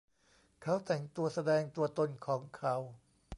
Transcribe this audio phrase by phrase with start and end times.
[0.61, 2.75] เขาแต่งตัวแสดงตัวตนของเขา